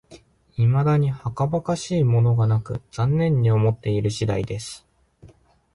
[0.57, 4.83] いまだにはかばかしいものがなく、残念に思っている次第です